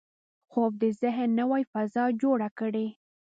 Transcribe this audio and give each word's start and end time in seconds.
خوب 0.51 0.71
د 0.81 0.83
ذهن 1.01 1.29
نوې 1.39 1.63
فضا 1.71 2.05
جوړه 2.21 2.49
کړي 2.59 2.87